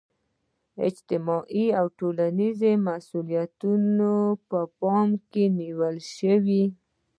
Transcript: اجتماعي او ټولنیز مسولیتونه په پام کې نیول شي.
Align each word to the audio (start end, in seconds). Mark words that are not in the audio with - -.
اجتماعي 0.87 1.65
او 1.79 1.85
ټولنیز 1.99 2.59
مسولیتونه 2.87 4.09
په 4.49 4.59
پام 4.79 5.09
کې 5.31 5.43
نیول 5.59 5.95
شي. 6.13 6.57